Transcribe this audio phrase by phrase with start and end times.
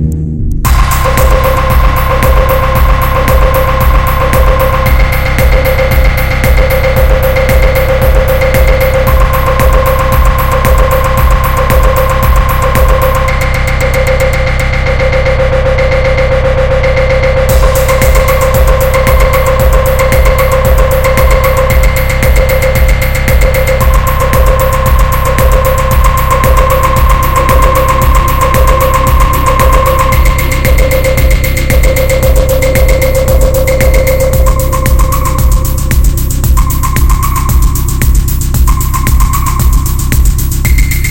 [0.00, 0.39] you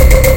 [0.00, 0.29] you.